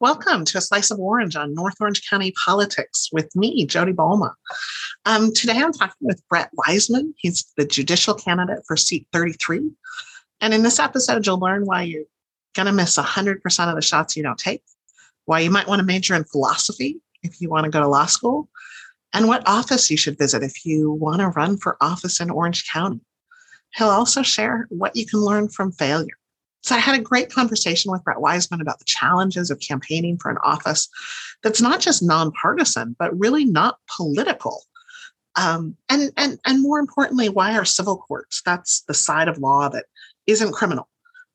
[0.00, 4.32] Welcome to a slice of orange on North Orange County politics with me, Jodi Balma.
[5.04, 7.12] Um, today I'm talking with Brett Wiseman.
[7.18, 9.70] He's the judicial candidate for seat 33.
[10.40, 12.04] And in this episode, you'll learn why you're
[12.54, 14.62] going to miss 100% of the shots you don't take,
[15.26, 18.06] why you might want to major in philosophy if you want to go to law
[18.06, 18.48] school,
[19.12, 22.66] and what office you should visit if you want to run for office in Orange
[22.72, 23.00] County.
[23.74, 26.16] He'll also share what you can learn from failure.
[26.62, 30.30] So I had a great conversation with Brett Wiseman about the challenges of campaigning for
[30.30, 30.88] an office
[31.42, 34.62] that's not just nonpartisan, but really not political.
[35.36, 38.42] Um, and, and, and more importantly, why are civil courts?
[38.44, 39.86] That's the side of law that
[40.26, 40.88] isn't criminal.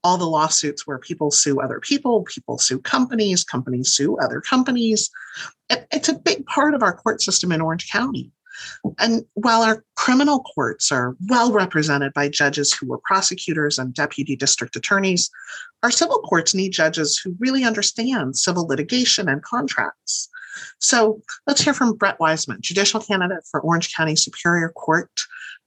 [0.03, 5.09] All the lawsuits where people sue other people, people sue companies, companies sue other companies.
[5.69, 8.31] It, it's a big part of our court system in Orange County.
[9.00, 14.36] And while our criminal courts are well represented by judges who were prosecutors and deputy
[14.36, 15.30] district attorneys,
[15.84, 20.30] our civil courts need judges who really understand civil litigation and contracts.
[20.80, 25.09] So let's hear from Brett Wiseman, judicial candidate for Orange County Superior Court,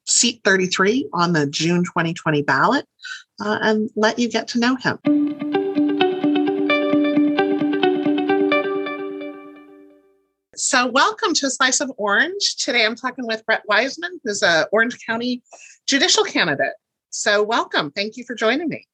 [0.07, 2.87] seat 33 on the June 2020 ballot,
[3.45, 4.99] uh, and let you get to know him.
[10.59, 12.57] So, welcome to a Slice of Orange.
[12.57, 15.41] Today I'm talking with Brett Wiseman, who's a Orange County
[15.87, 16.73] judicial candidate.
[17.11, 17.93] So, welcome.
[17.93, 18.85] Thank you for joining me.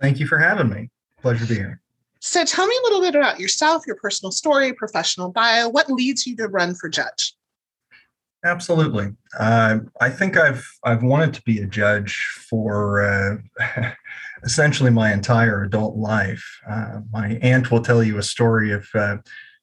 [0.00, 0.88] Thank you for having me.
[1.20, 1.82] Pleasure to be here.
[2.20, 5.68] So, tell me a little bit about yourself, your personal story, professional bio.
[5.68, 7.34] What leads you to run for judge?
[8.42, 9.12] Absolutely.
[9.38, 13.92] Uh, I think I've I've wanted to be a judge for uh,
[14.42, 16.42] essentially my entire adult life.
[16.66, 19.18] Uh, my aunt will tell you a story of uh,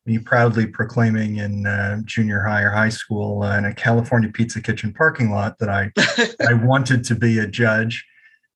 [0.06, 4.62] me proudly proclaiming in uh, junior high or high school uh, in a California Pizza
[4.62, 5.92] Kitchen parking lot that I
[6.48, 8.06] I wanted to be a judge.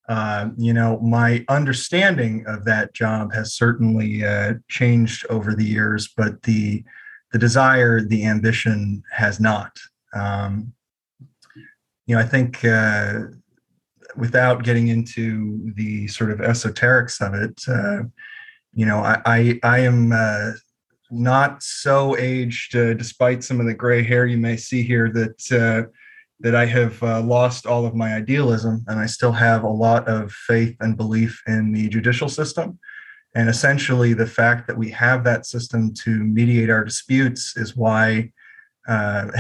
[0.08, 6.12] Uh, you know, my understanding of that job has certainly uh, changed over the years,
[6.16, 6.84] but the
[7.32, 9.78] the desire, the ambition has not.
[10.14, 10.74] Um,
[12.08, 13.22] you know, I think uh,
[14.16, 18.08] without getting into the sort of esoterics of it, uh,
[18.74, 20.12] you know, I I, I am
[21.12, 25.52] not so aged, uh, despite some of the gray hair you may see here, that
[25.52, 25.90] uh,
[26.42, 30.08] that I have uh, lost all of my idealism, and I still have a lot
[30.08, 32.78] of faith and belief in the judicial system.
[33.36, 38.32] And essentially, the fact that we have that system to mediate our disputes is why
[38.88, 39.32] uh,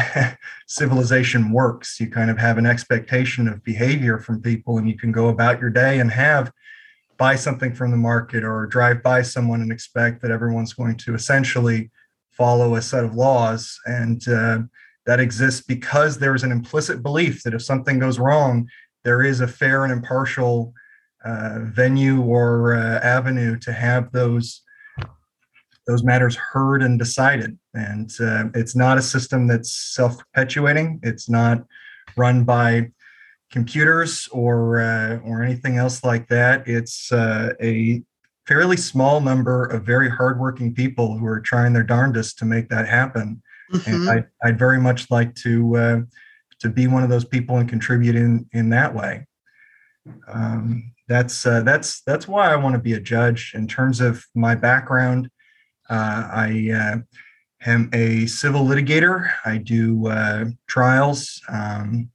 [0.67, 1.99] civilization works.
[1.99, 5.59] You kind of have an expectation of behavior from people, and you can go about
[5.59, 6.51] your day and have
[7.17, 11.13] buy something from the market or drive by someone and expect that everyone's going to
[11.13, 11.91] essentially
[12.31, 13.79] follow a set of laws.
[13.85, 14.59] And uh,
[15.05, 18.67] that exists because there is an implicit belief that if something goes wrong,
[19.03, 20.73] there is a fair and impartial
[21.23, 24.61] uh, venue or uh, avenue to have those
[25.87, 27.59] those matters heard and decided.
[27.75, 30.99] And uh, it's not a system that's self-perpetuating.
[31.03, 31.63] It's not
[32.17, 32.89] run by
[33.55, 36.67] computers or uh, or anything else like that.
[36.67, 38.03] It's uh, a
[38.45, 42.85] fairly small number of very hardworking people who are trying their darndest to make that
[42.85, 43.41] happen.
[43.71, 43.89] Mm-hmm.
[43.89, 45.99] And I, I'd very much like to uh,
[46.59, 49.25] to be one of those people and contribute in in that way.
[50.27, 53.53] Um, that's uh, that's that's why I want to be a judge.
[53.55, 55.29] In terms of my background,
[55.89, 56.97] uh, I uh,
[57.65, 59.31] am a civil litigator.
[59.45, 60.11] I do
[60.67, 61.41] trials.
[61.47, 62.09] Um,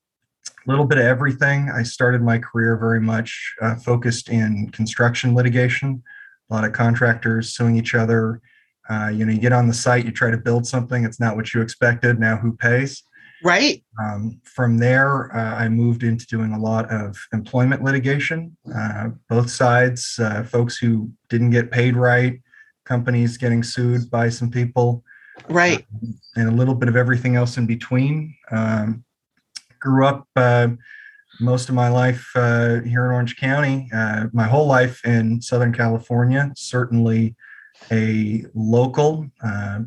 [0.67, 1.71] little bit of everything.
[1.71, 6.03] I started my career very much uh, focused in construction litigation.
[6.51, 8.41] A lot of contractors suing each other.
[8.89, 11.37] Uh, you know, you get on the site, you try to build something, it's not
[11.37, 12.19] what you expected.
[12.19, 13.03] Now, who pays?
[13.43, 13.83] Right.
[14.03, 18.57] Um, from there, uh, I moved into doing a lot of employment litigation.
[18.75, 22.41] Uh, both sides, uh, folks who didn't get paid right,
[22.85, 25.05] companies getting sued by some people.
[25.49, 25.87] Right.
[26.03, 28.35] Um, and a little bit of everything else in between.
[28.51, 29.05] Um,
[29.81, 30.69] grew up uh,
[31.41, 35.73] most of my life uh, here in Orange County, uh, my whole life in Southern
[35.73, 37.35] California, certainly
[37.91, 39.81] a local, uh,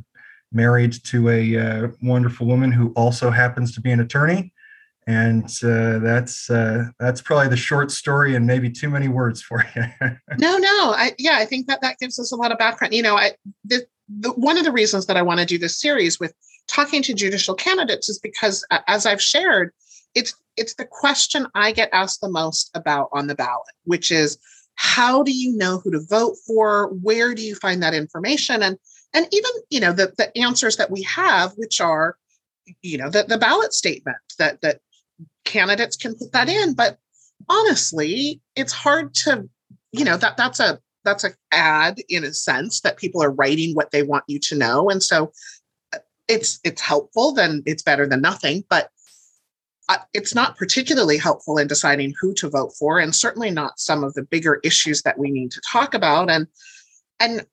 [0.51, 4.51] married to a uh, wonderful woman who also happens to be an attorney.
[5.05, 9.83] And that's that's probably the short story and maybe too many words for you.
[10.37, 12.93] no, no, I, yeah, I think that that gives us a lot of background.
[12.93, 13.33] You know, I,
[13.65, 13.85] the,
[14.35, 16.33] one of the reasons that I want to do this series with
[16.67, 19.71] talking to judicial candidates is because, as I've shared,
[20.15, 24.37] it's it's the question I get asked the most about on the ballot, which is
[24.75, 26.89] how do you know who to vote for?
[27.01, 28.63] Where do you find that information?
[28.63, 28.77] And
[29.13, 32.17] and even you know the the answers that we have, which are
[32.81, 34.79] you know the, the ballot statement that that
[35.45, 36.73] candidates can put that in.
[36.73, 36.97] But
[37.49, 39.49] honestly, it's hard to
[39.91, 43.75] you know that that's a that's a ad in a sense that people are writing
[43.75, 45.31] what they want you to know and so
[45.93, 48.89] uh, it's it's helpful then it's better than nothing but
[50.13, 54.13] it's not particularly helpful in deciding who to vote for and certainly not some of
[54.13, 56.29] the bigger issues that we need to talk about.
[56.29, 56.47] And
[57.19, 57.45] and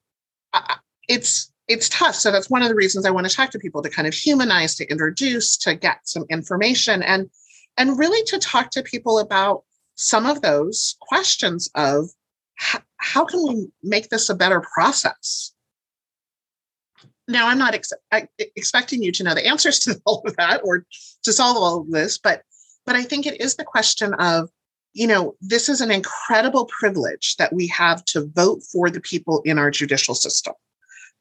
[1.09, 2.17] it's it's tough.
[2.17, 4.15] So that's one of the reasons i want to talk to people to kind of
[4.15, 7.31] humanize to introduce to get some information and
[7.77, 9.63] and really to talk to people about
[9.95, 12.11] some of those questions of
[12.97, 15.53] how can we make this a better process
[17.29, 17.93] now i'm not ex-
[18.39, 20.87] expecting you to know the answers to all of that or
[21.23, 22.43] to solve all of this but
[22.87, 24.49] but i think it is the question of
[24.93, 29.41] you know this is an incredible privilege that we have to vote for the people
[29.45, 30.55] in our judicial system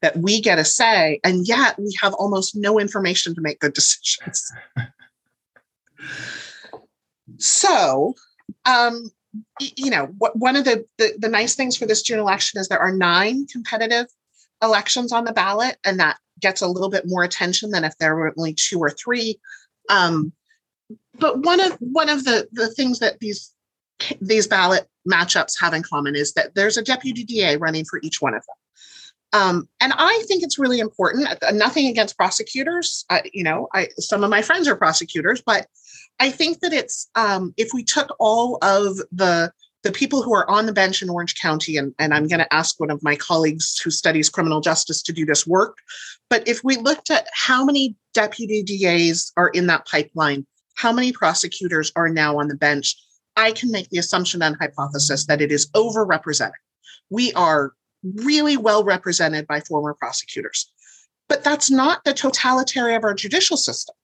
[0.02, 3.74] that we get a say and yet we have almost no information to make good
[3.74, 4.50] decisions.
[7.38, 8.14] So
[8.64, 9.10] um
[9.60, 12.68] you know what one of the, the the nice things for this june election is
[12.68, 14.06] there are nine competitive
[14.62, 18.16] elections on the ballot, and that gets a little bit more attention than if there
[18.16, 19.38] were only two or three.
[19.88, 20.32] Um,
[21.18, 23.52] but one of one of the the things that these
[24.20, 28.20] these ballot matchups have in common is that there's a deputy DA running for each
[28.20, 28.56] one of them.
[29.32, 31.28] Um, and I think it's really important.
[31.28, 33.04] Uh, nothing against prosecutors.
[33.10, 35.68] Uh, you know, I, some of my friends are prosecutors, but
[36.18, 40.48] I think that it's um, if we took all of the the people who are
[40.48, 43.16] on the bench in Orange County, and, and I'm going to ask one of my
[43.16, 45.78] colleagues who studies criminal justice to do this work.
[46.28, 51.12] But if we looked at how many deputy DAs are in that pipeline, how many
[51.12, 52.94] prosecutors are now on the bench,
[53.36, 56.52] I can make the assumption and hypothesis that it is overrepresented.
[57.08, 57.72] We are
[58.02, 60.70] really well represented by former prosecutors.
[61.28, 63.94] But that's not the totality of our judicial system.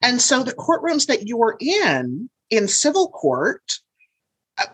[0.00, 3.62] And so the courtrooms that you're in in civil court,
[4.58, 4.66] uh,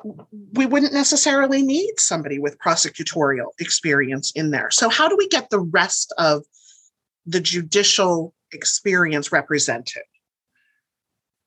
[0.53, 4.71] we wouldn't necessarily need somebody with prosecutorial experience in there.
[4.71, 6.45] So, how do we get the rest of
[7.27, 10.03] the judicial experience represented?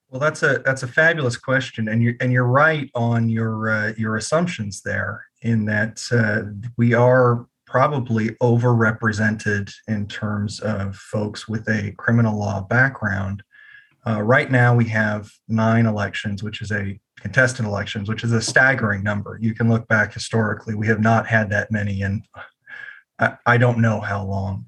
[0.09, 3.93] Well, that's a that's a fabulous question, and you're and you're right on your uh,
[3.97, 5.25] your assumptions there.
[5.41, 12.61] In that uh, we are probably overrepresented in terms of folks with a criminal law
[12.61, 13.41] background
[14.05, 18.41] uh, right now, we have nine elections, which is a contested elections, which is a
[18.41, 19.37] staggering number.
[19.41, 22.25] You can look back historically; we have not had that many, and
[23.19, 24.67] I, I don't know how long.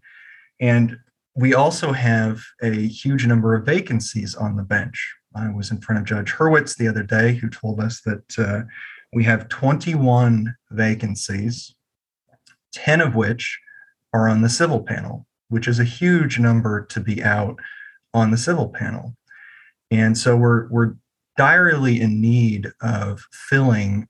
[0.61, 0.97] And
[1.35, 5.13] we also have a huge number of vacancies on the bench.
[5.35, 8.61] I was in front of Judge Hurwitz the other day, who told us that uh,
[9.11, 11.75] we have 21 vacancies,
[12.73, 13.59] 10 of which
[14.13, 17.59] are on the civil panel, which is a huge number to be out
[18.13, 19.13] on the civil panel.
[19.95, 20.95] And so we're we're
[21.37, 24.07] direly in need of filling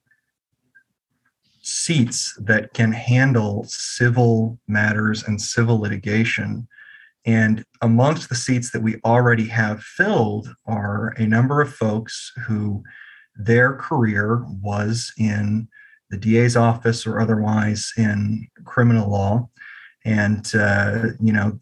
[1.62, 6.68] seats that can handle civil matters and civil litigation.
[7.26, 12.84] And amongst the seats that we already have filled are a number of folks who
[13.36, 15.68] their career was in
[16.10, 19.50] the DA's office or otherwise in criminal law.
[20.04, 21.60] And, uh, you know,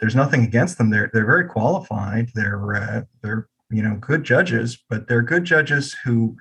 [0.00, 0.90] there's nothing against them.
[0.90, 2.30] They're they're very qualified.
[2.34, 6.36] They're uh, they're you know good judges, but they're good judges who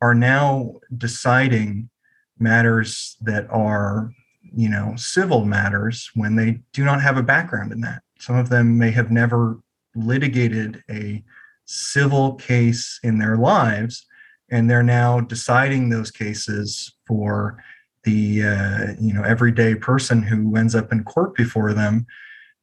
[0.00, 1.90] are now deciding
[2.38, 4.10] matters that are
[4.42, 8.02] you know civil matters when they do not have a background in that.
[8.18, 9.60] Some of them may have never
[9.94, 11.22] litigated a
[11.66, 14.06] civil case in their lives,
[14.50, 17.62] and they're now deciding those cases for
[18.04, 22.06] the uh, you know everyday person who ends up in court before them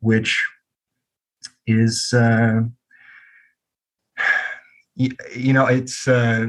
[0.01, 0.45] which
[1.65, 2.61] is uh,
[4.95, 6.47] you, know it's uh,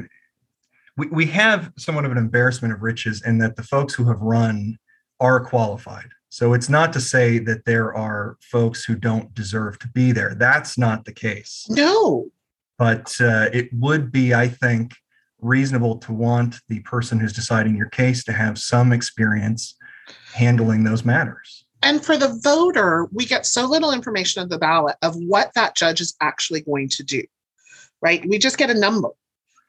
[0.97, 4.21] we, we have somewhat of an embarrassment of riches in that the folks who have
[4.21, 4.79] run
[5.21, 6.09] are qualified.
[6.29, 10.35] So it's not to say that there are folks who don't deserve to be there.
[10.35, 11.67] That's not the case.
[11.69, 12.31] No.
[12.79, 14.93] But uh, it would be i think
[15.43, 19.77] reasonable to want the person who's deciding your case to have some experience
[20.33, 24.97] handling those matters and for the voter, we get so little information of the ballot
[25.03, 27.23] of what that judge is actually going to do,
[28.01, 28.25] right?
[28.27, 29.11] We just get a number,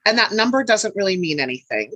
[0.05, 1.93] and that number doesn't really mean anything.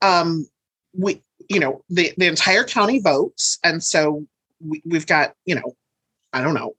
[0.00, 0.48] Um,
[0.92, 3.58] we, you know, the, the entire county votes.
[3.64, 4.26] And so
[4.60, 5.76] we, we've got, you know,
[6.32, 6.74] I don't know,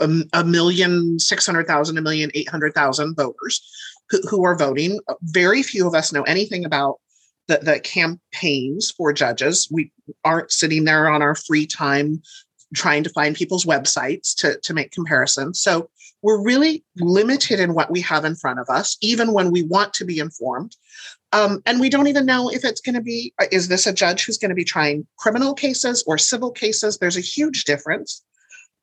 [0.00, 3.62] a, a million, 600,000, a million eight hundred thousand voters
[4.08, 4.98] who, who are voting.
[5.22, 6.98] Very few of us know anything about
[7.48, 9.68] the, the campaigns for judges.
[9.70, 9.92] We
[10.24, 12.22] aren't sitting there on our free time
[12.74, 15.60] trying to find people's websites to, to make comparisons.
[15.60, 15.90] So
[16.22, 19.94] we're really limited in what we have in front of us, even when we want
[19.94, 20.76] to be informed.
[21.32, 24.24] Um, and we don't even know if it's going to be is this a judge
[24.24, 26.98] who's going to be trying criminal cases or civil cases?
[26.98, 28.22] There's a huge difference.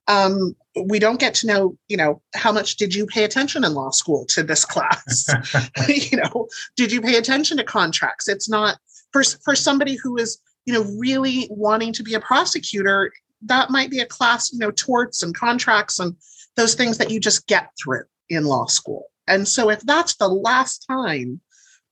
[0.07, 3.73] Um, we don't get to know, you know, how much did you pay attention in
[3.73, 5.25] law school to this class?
[5.87, 8.27] you know, did you pay attention to contracts?
[8.27, 8.77] It's not
[9.11, 13.11] for for somebody who is, you know, really wanting to be a prosecutor.
[13.41, 16.15] That might be a class, you know, torts and contracts and
[16.55, 19.05] those things that you just get through in law school.
[19.27, 21.41] And so, if that's the last time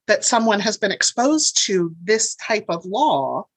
[0.07, 3.47] that someone has been exposed to this type of law,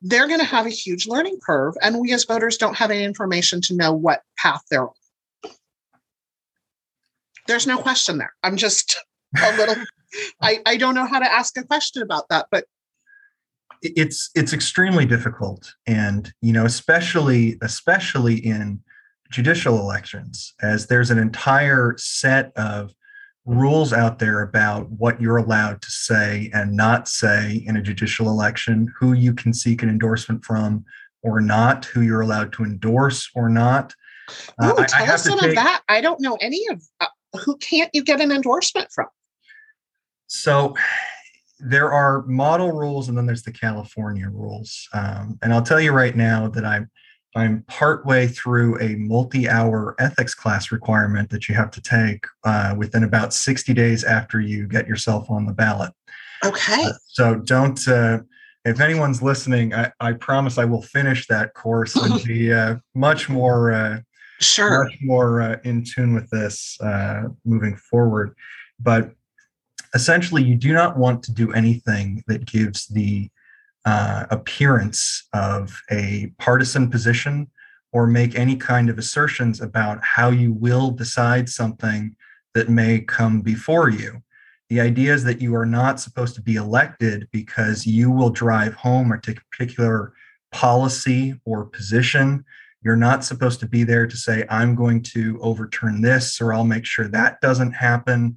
[0.00, 1.74] they're going to have a huge learning curve.
[1.82, 4.94] And we as voters don't have any information to know what path they're on.
[7.46, 8.34] There's no question there.
[8.42, 8.98] I'm just
[9.42, 9.76] a little,
[10.42, 12.64] I, I don't know how to ask a question about that, but
[13.82, 18.80] it's it's extremely difficult and you know especially especially in
[19.30, 22.92] judicial elections as there's an entire set of
[23.48, 28.28] rules out there about what you're allowed to say and not say in a judicial
[28.28, 30.84] election, who you can seek an endorsement from
[31.22, 33.94] or not, who you're allowed to endorse or not.
[34.62, 35.82] Uh, Ooh, tell I, I us some take, of that.
[35.88, 37.06] I don't know any of uh,
[37.44, 39.06] who can't you get an endorsement from?
[40.26, 40.74] So
[41.58, 44.88] there are model rules and then there's the California rules.
[44.92, 46.90] Um, and I'll tell you right now that I'm
[47.38, 52.74] I'm partway through a multi hour ethics class requirement that you have to take uh,
[52.76, 55.92] within about 60 days after you get yourself on the ballot.
[56.44, 56.84] Okay.
[56.84, 58.18] Uh, so don't, uh,
[58.64, 63.28] if anyone's listening, I, I, promise I will finish that course and be uh, much
[63.28, 63.72] more.
[63.72, 64.00] Uh,
[64.40, 64.84] sure.
[64.84, 66.76] Much more uh, in tune with this
[67.44, 68.34] moving forward.
[68.80, 69.12] But
[69.94, 73.30] essentially, you do not want to do anything that gives the
[73.88, 77.50] uh, appearance of a partisan position
[77.90, 82.14] or make any kind of assertions about how you will decide something
[82.52, 84.22] that may come before you.
[84.68, 88.74] The idea is that you are not supposed to be elected because you will drive
[88.74, 90.12] home a particular
[90.52, 92.44] policy or position.
[92.84, 96.64] You're not supposed to be there to say, I'm going to overturn this or I'll
[96.64, 98.36] make sure that doesn't happen.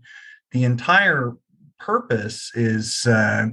[0.51, 1.34] The entire
[1.77, 3.48] purpose is uh,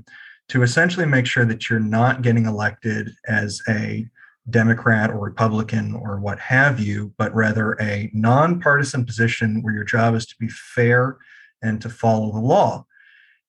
[0.48, 4.06] to essentially make sure that you're not getting elected as a
[4.50, 10.14] Democrat or Republican or what have you, but rather a nonpartisan position where your job
[10.14, 11.18] is to be fair
[11.62, 12.86] and to follow the law.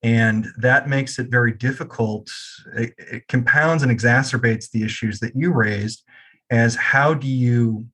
[0.02, 2.30] And that makes it very difficult.
[2.76, 6.04] It, it compounds and exacerbates the issues that you raised
[6.50, 7.86] as how do you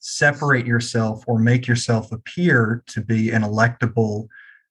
[0.00, 4.28] separate yourself or make yourself appear to be an electable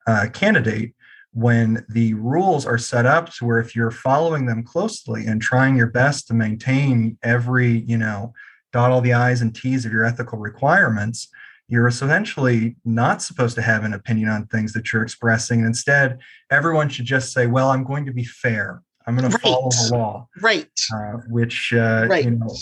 [0.08, 0.94] uh, candidate
[1.36, 5.76] when the rules are set up to where if you're following them closely and trying
[5.76, 8.34] your best to maintain every, you know,
[8.72, 11.28] dot all the I's and T's of your ethical requirements,
[11.68, 15.60] you're essentially not supposed to have an opinion on things that you're expressing.
[15.60, 18.82] And instead, everyone should just say, well, I'm going to be fair.
[19.06, 19.44] I'm going to right.
[19.44, 20.30] follow the law.
[20.42, 20.70] Right.
[20.94, 22.24] Uh, which, uh, right.
[22.24, 22.56] you know,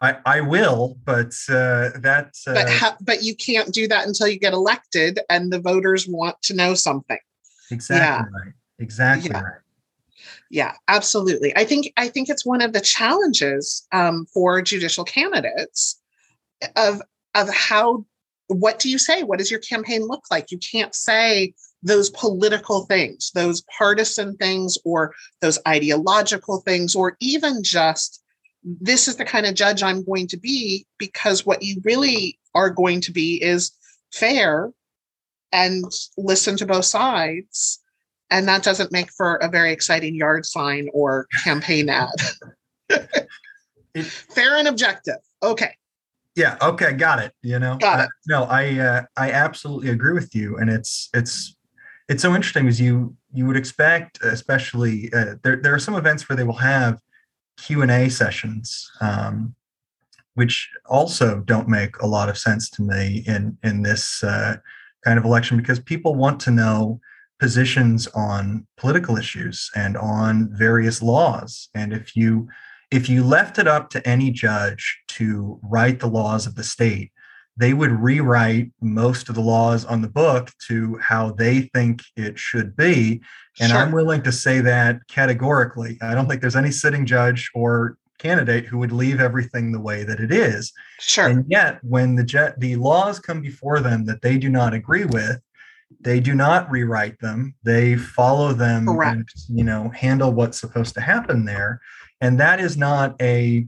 [0.00, 2.32] I, I will, but uh, that.
[2.46, 6.08] Uh, but, ha- but you can't do that until you get elected and the voters
[6.08, 7.18] want to know something.
[7.70, 8.44] Exactly yeah.
[8.44, 8.52] right.
[8.78, 9.40] Exactly yeah.
[9.40, 9.60] right.
[10.50, 11.56] Yeah, absolutely.
[11.56, 16.00] I think I think it's one of the challenges um, for judicial candidates
[16.76, 17.02] of
[17.34, 18.04] of how
[18.48, 19.22] what do you say?
[19.22, 20.50] What does your campaign look like?
[20.50, 27.62] You can't say those political things, those partisan things, or those ideological things, or even
[27.62, 28.22] just
[28.62, 32.70] this is the kind of judge I'm going to be, because what you really are
[32.70, 33.72] going to be is
[34.12, 34.72] fair
[35.54, 35.84] and
[36.18, 37.80] listen to both sides.
[38.30, 42.08] And that doesn't make for a very exciting yard sign or campaign ad.
[44.02, 45.18] Fair and objective.
[45.42, 45.76] Okay.
[46.34, 46.56] Yeah.
[46.60, 46.92] Okay.
[46.94, 47.32] Got it.
[47.42, 47.76] You know.
[47.76, 48.06] Got it.
[48.06, 51.54] Uh, no, I uh, I absolutely agree with you, and it's it's
[52.08, 56.28] it's so interesting as you you would expect, especially uh, there there are some events
[56.28, 56.98] where they will have
[57.58, 59.54] Q and A sessions, um,
[60.34, 64.56] which also don't make a lot of sense to me in in this uh,
[65.04, 67.00] kind of election because people want to know
[67.40, 71.68] positions on political issues and on various laws.
[71.74, 72.48] And if you
[72.90, 77.10] if you left it up to any judge to write the laws of the state
[77.56, 82.38] they would rewrite most of the laws on the book to how they think it
[82.38, 83.20] should be.
[83.60, 83.80] And sure.
[83.80, 85.98] i'm willing to say that categorically.
[86.02, 90.04] I don't think there's any sitting judge or candidate who would leave everything the way
[90.04, 90.72] that it is.
[91.00, 91.28] Sure.
[91.28, 95.04] And yet, when the jet, the laws come before them that they do not agree
[95.04, 95.40] with,
[96.00, 97.54] they do not rewrite them.
[97.62, 99.16] They follow them Correct.
[99.16, 101.80] and you know handle what's supposed to happen there.
[102.20, 103.66] And that is not a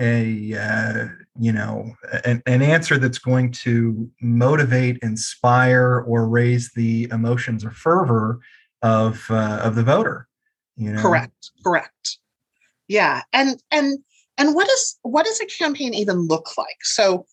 [0.00, 1.06] a uh,
[1.38, 1.94] you know
[2.24, 8.40] an, an answer that's going to motivate inspire or raise the emotions or fervor
[8.82, 10.28] of uh, of the voter
[10.76, 12.18] you know correct correct
[12.88, 13.98] yeah and and
[14.36, 17.26] and what is what does a campaign even look like so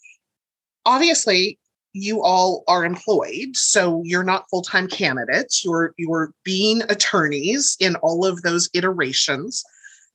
[0.85, 1.57] obviously
[1.93, 8.25] you all are employed so you're not full-time candidates you're you're being attorneys in all
[8.25, 9.63] of those iterations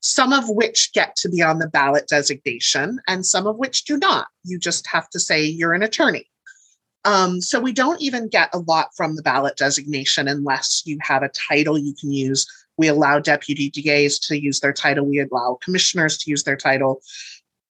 [0.00, 3.96] some of which get to be on the ballot designation and some of which do
[3.98, 4.28] not.
[4.44, 6.29] You just have to say you're an attorney.
[7.04, 11.22] Um, so we don't even get a lot from the ballot designation unless you have
[11.22, 12.46] a title you can use.
[12.76, 15.06] We allow deputy DAs to use their title.
[15.06, 17.00] We allow commissioners to use their title,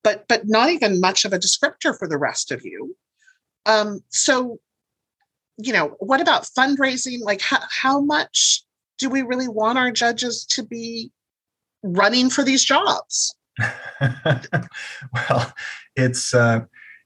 [0.03, 2.97] but but not even much of a descriptor for the rest of you.
[3.67, 4.59] Um, so,
[5.59, 7.21] you know, what about fundraising?
[7.21, 8.63] Like, how, how much
[8.99, 11.11] do we really want our judges to be
[11.83, 13.35] running for these jobs?
[15.13, 15.53] well,
[15.97, 16.61] it's uh,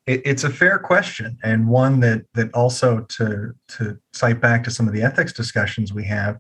[0.07, 4.71] it, it's a fair question and one that that also to to cite back to
[4.71, 6.39] some of the ethics discussions we have.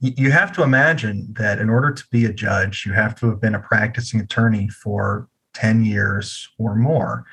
[0.00, 3.40] You have to imagine that in order to be a judge, you have to have
[3.40, 7.24] been a practicing attorney for 10 years or more.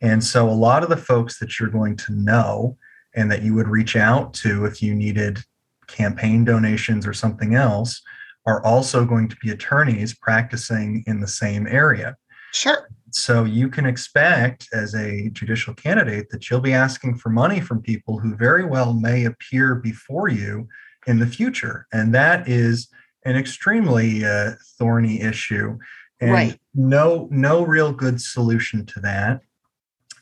[0.00, 2.76] And so, a lot of the folks that you're going to know
[3.14, 5.40] and that you would reach out to if you needed
[5.88, 8.00] campaign donations or something else
[8.46, 12.16] are also going to be attorneys practicing in the same area.
[12.52, 12.88] Sure.
[13.12, 17.82] So you can expect as a judicial candidate that you'll be asking for money from
[17.82, 20.68] people who very well may appear before you
[21.06, 21.86] in the future.
[21.92, 22.88] And that is
[23.24, 25.78] an extremely uh, thorny issue
[26.20, 26.60] and right.
[26.74, 29.40] no no real good solution to that.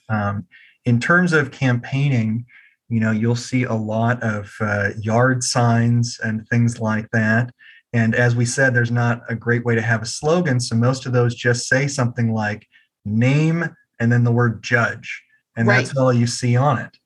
[0.08, 0.47] Um,
[0.85, 2.47] in terms of campaigning,
[2.88, 7.52] you know, you'll see a lot of uh, yard signs and things like that.
[7.92, 10.61] And as we said, there's not a great way to have a slogan.
[10.61, 12.66] So most of those just say something like
[13.04, 13.64] name
[13.99, 15.23] and then the word judge.
[15.57, 15.85] And right.
[15.85, 16.97] that's all you see on it.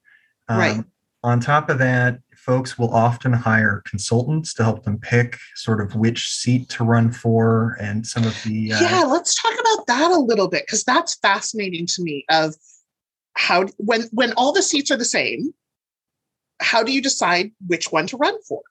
[0.49, 0.85] Um, right.
[1.25, 5.95] On top of that, folks will often hire consultants to help them pick sort of
[5.95, 8.73] which seat to run for and some of the.
[8.73, 12.25] Uh, yeah, let's talk about that a little bit because that's fascinating to me.
[12.29, 12.57] Of
[13.35, 15.55] how when when all the seats are the same,
[16.61, 18.63] how do you decide which one to run for?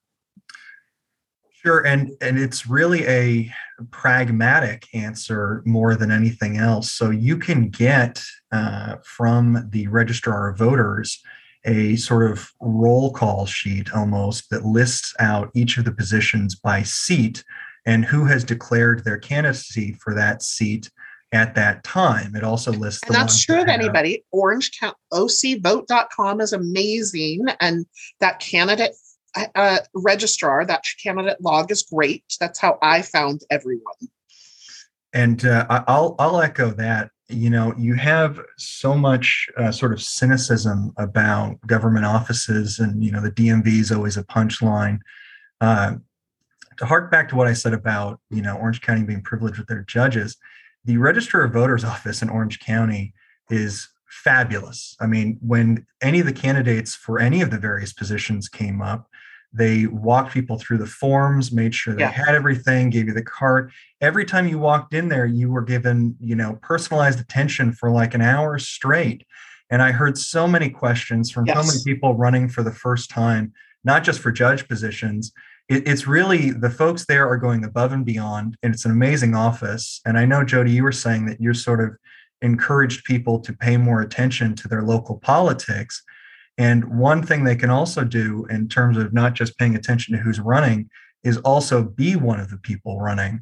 [1.63, 3.53] Sure, and and it's really a
[3.91, 6.91] pragmatic answer more than anything else.
[6.91, 11.21] So you can get uh, from the registrar of voters
[11.65, 16.81] a sort of roll call sheet almost that lists out each of the positions by
[16.81, 17.43] seat
[17.85, 20.89] and who has declared their candidacy for that seat
[21.31, 22.35] at that time.
[22.35, 24.23] It also lists and that's true of anybody.
[24.31, 24.71] Orange
[25.13, 27.85] OCVote.com is amazing, and
[28.19, 28.95] that candidate
[29.55, 32.23] uh, registrar, that candidate log is great.
[32.39, 33.81] That's how I found everyone.
[35.13, 37.11] And uh, I'll I'll echo that.
[37.27, 43.11] You know, you have so much uh, sort of cynicism about government offices, and you
[43.11, 44.99] know, the DMV is always a punchline.
[45.59, 45.95] Uh,
[46.77, 49.67] to hark back to what I said about you know Orange County being privileged with
[49.67, 50.37] their judges,
[50.85, 53.13] the Register of Voters office in Orange County
[53.49, 54.95] is fabulous.
[54.99, 59.09] I mean, when any of the candidates for any of the various positions came up,
[59.53, 62.11] they walked people through the forms, made sure they yeah.
[62.11, 63.71] had everything, gave you the cart.
[63.99, 68.13] Every time you walked in there, you were given, you know, personalized attention for like
[68.13, 69.25] an hour straight.
[69.69, 71.55] And I heard so many questions from yes.
[71.55, 75.31] so many people running for the first time, not just for judge positions.
[75.69, 79.35] It, it's really the folks there are going above and beyond, and it's an amazing
[79.35, 80.01] office.
[80.05, 81.91] And I know, Jodi, you were saying that you're sort of
[82.41, 86.03] encouraged people to pay more attention to their local politics.
[86.61, 90.21] And one thing they can also do in terms of not just paying attention to
[90.21, 90.91] who's running
[91.23, 93.41] is also be one of the people running.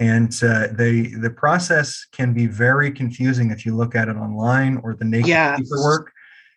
[0.00, 4.78] And uh, they the process can be very confusing if you look at it online
[4.82, 5.60] or the naked yes.
[5.60, 6.10] paperwork.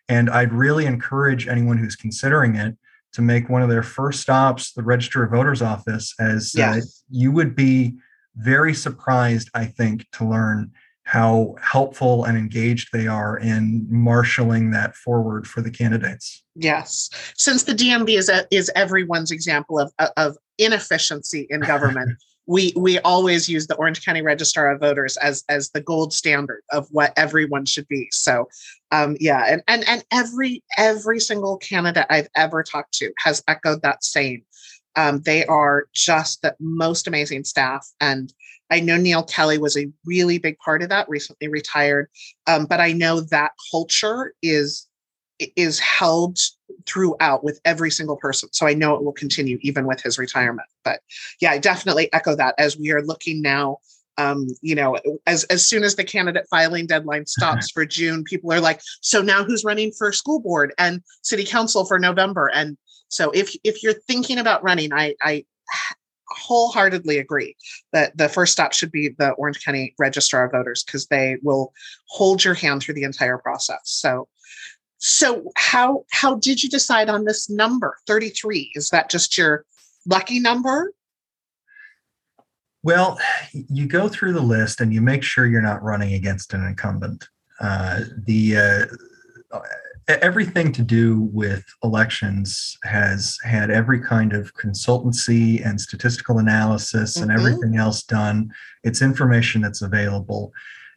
[0.08, 2.76] And I'd really encourage anyone who's considering it
[3.12, 6.76] to make one of their first stops the Register of Voters office, as uh, yes.
[6.76, 7.94] uh, you would be
[8.34, 10.72] very surprised, I think, to learn
[11.10, 16.44] how helpful and engaged they are in marshaling that forward for the candidates.
[16.54, 22.16] Yes, since the DMV is a, is everyone's example of of inefficiency in government.
[22.46, 26.62] we we always use the Orange County Registrar of Voters as as the gold standard
[26.70, 28.08] of what everyone should be.
[28.12, 28.48] So,
[28.92, 33.82] um, yeah, and and and every every single candidate I've ever talked to has echoed
[33.82, 34.42] that same.
[34.96, 38.32] Um, they are just the most amazing staff, and
[38.70, 42.08] I know Neal Kelley was a really big part of that, recently retired.
[42.46, 44.86] Um, but I know that culture is
[45.56, 46.38] is held
[46.86, 48.50] throughout with every single person.
[48.52, 50.68] So I know it will continue even with his retirement.
[50.84, 51.00] But
[51.40, 53.78] yeah, I definitely echo that as we are looking now
[54.18, 58.52] um, you know, as as soon as the candidate filing deadline stops for June, people
[58.52, 62.50] are like, so now who's running for school board and city council for November?
[62.52, 62.76] And
[63.10, 65.44] so if if you're thinking about running, I I
[66.28, 67.56] wholeheartedly agree
[67.92, 71.72] that the first stop should be the Orange County Registrar of Voters because they will
[72.06, 73.80] hold your hand through the entire process.
[73.84, 74.28] So
[74.98, 78.72] so how how did you decide on this number 33?
[78.74, 79.64] Is that just your
[80.06, 80.92] lucky number?
[82.82, 83.18] Well,
[83.52, 87.28] you go through the list and you make sure you're not running against an incumbent.
[87.60, 88.56] Uh, the
[89.52, 89.58] uh,
[90.22, 97.30] everything to do with elections has had every kind of consultancy and statistical analysis mm-hmm.
[97.30, 98.50] and everything else done.
[98.82, 100.52] It's information that's available.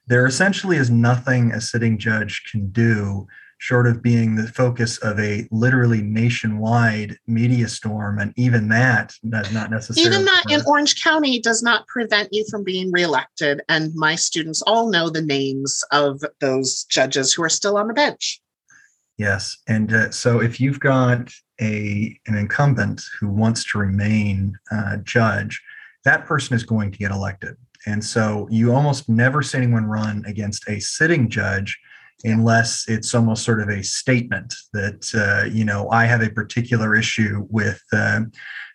[0.08, 3.28] There essentially is nothing a sitting judge can do
[3.64, 8.20] short of being the focus of a literally nationwide media storm.
[8.20, 10.14] And even that does not necessarily.
[10.14, 13.62] Even that in Orange County does not prevent you from being reelected.
[13.70, 17.94] And my students all know the names of those judges who are still on the
[17.94, 18.42] bench.
[19.18, 19.58] Yes.
[19.68, 25.62] And uh, so if you've got a, an incumbent who wants to remain uh, judge,
[26.04, 27.56] that person is going to get elected.
[27.86, 31.78] And so you almost never see anyone run against a sitting judge
[32.24, 36.96] unless it's almost sort of a statement that uh, you know I have a particular
[36.96, 38.22] issue with uh,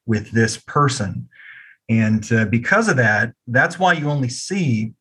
[0.07, 1.29] with this person,
[1.89, 4.93] and uh, because of that, that's why you only see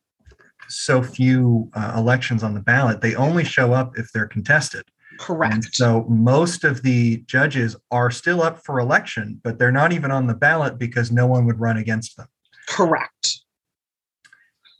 [0.68, 3.00] so few uh, elections on the ballot.
[3.00, 4.84] They only show up if they're contested.
[5.18, 5.54] Correct.
[5.54, 10.10] And so most of the judges are still up for election, but they're not even
[10.10, 12.28] on the ballot because no one would run against them.
[12.68, 13.40] Correct.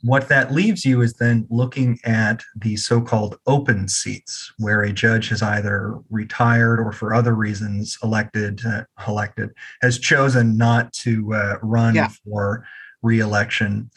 [0.01, 4.93] What that leaves you is then looking at the so called open seats, where a
[4.93, 9.49] judge has either retired or for other reasons elected, uh, elected
[9.81, 12.09] has chosen not to uh, run yeah.
[12.23, 12.65] for
[13.01, 13.91] reelection.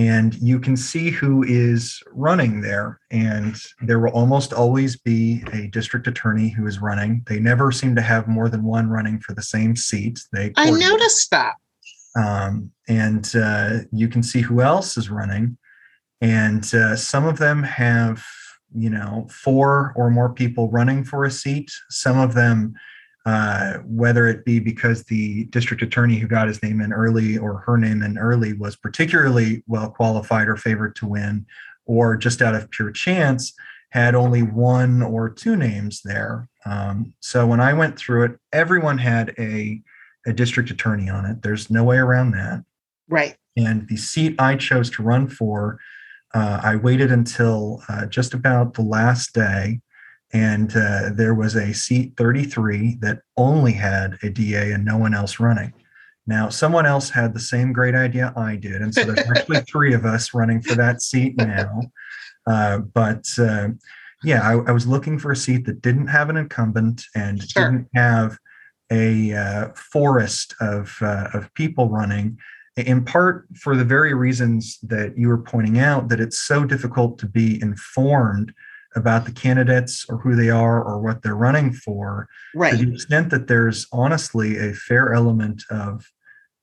[0.00, 2.98] And you can see who is running there.
[3.10, 7.22] And there will almost always be a district attorney who is running.
[7.26, 10.18] They never seem to have more than one running for the same seat.
[10.32, 11.52] They I noticed that.
[12.16, 15.58] Um, and uh, you can see who else is running.
[16.22, 18.24] And uh, some of them have,
[18.74, 21.70] you know, four or more people running for a seat.
[21.90, 22.72] Some of them,
[23.26, 27.58] uh, whether it be because the district attorney who got his name in early or
[27.58, 31.46] her name in early was particularly well qualified or favored to win,
[31.84, 33.52] or just out of pure chance,
[33.90, 36.48] had only one or two names there.
[36.64, 39.82] Um, so when I went through it, everyone had a
[40.26, 41.42] a district attorney on it.
[41.42, 42.62] There's no way around that.
[43.08, 43.36] Right.
[43.56, 45.78] And the seat I chose to run for,
[46.34, 49.80] uh, I waited until uh, just about the last day,
[50.32, 55.14] and uh, there was a seat 33 that only had a DA and no one
[55.14, 55.72] else running.
[56.26, 59.94] Now, someone else had the same great idea I did, and so there's actually three
[59.94, 61.80] of us running for that seat now.
[62.46, 63.68] Uh, but uh,
[64.22, 67.64] yeah, I, I, was looking for a seat that didn't have an incumbent and sure.
[67.70, 68.38] didn't have
[68.90, 72.38] a uh, forest of, uh, of people running,
[72.76, 77.18] in part for the very reasons that you were pointing out, that it's so difficult
[77.18, 78.54] to be informed
[78.96, 82.28] about the candidates or who they are or what they're running for.
[82.54, 82.78] Right.
[82.78, 86.10] To the extent that there's honestly a fair element of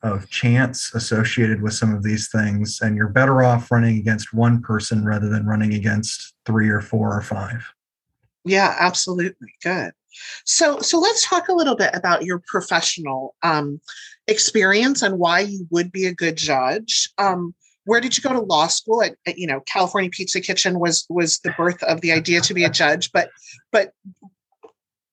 [0.04, 4.62] of chance associated with some of these things, and you're better off running against one
[4.62, 7.74] person rather than running against three or four or five.
[8.46, 9.54] Yeah, absolutely.
[9.64, 9.92] Good.
[10.46, 13.82] So, so let's talk a little bit about your professional um,
[14.28, 17.10] experience and why you would be a good judge.
[17.18, 17.54] Um,
[17.88, 19.02] where did you go to law school?
[19.02, 22.54] At, at, you know, California Pizza Kitchen was was the birth of the idea to
[22.54, 23.30] be a judge, but
[23.72, 23.94] but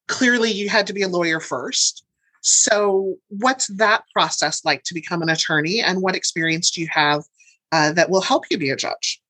[0.08, 2.04] clearly you had to be a lawyer first.
[2.40, 7.22] So, what's that process like to become an attorney, and what experience do you have
[7.70, 9.22] uh, that will help you be a judge?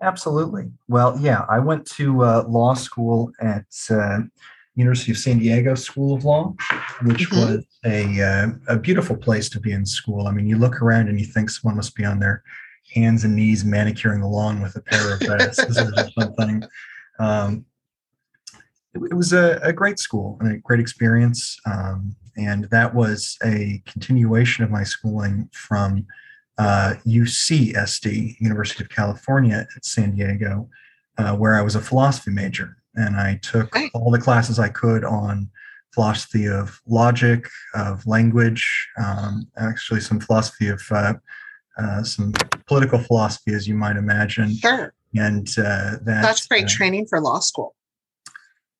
[0.00, 0.72] Absolutely.
[0.88, 4.20] Well, yeah, I went to uh, law school at uh,
[4.74, 6.54] University of San Diego School of Law,
[7.02, 7.54] which mm-hmm.
[7.54, 10.26] was a uh, a beautiful place to be in school.
[10.26, 12.42] I mean, you look around and you think someone must be on their
[12.94, 16.62] hands and knees manicuring the lawn with a pair of uh, scissors or something.
[17.18, 17.64] Um,
[18.94, 23.38] it, it, was a, a, great school and a great experience, um, and that was
[23.44, 26.06] a continuation of my schooling from
[26.58, 30.68] uh, UCSD, University of California at San Diego,
[31.18, 32.76] uh, where I was a philosophy major.
[32.94, 35.50] And I took all the classes I could on
[35.94, 41.14] philosophy of logic, of language, um, actually some philosophy of uh,
[41.78, 42.32] uh, some
[42.66, 44.54] political philosophy, as you might imagine.
[44.56, 44.92] Sure.
[45.14, 47.74] And uh, that, that's great uh, training for law school